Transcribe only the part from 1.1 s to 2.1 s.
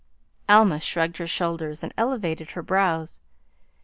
her shoulders and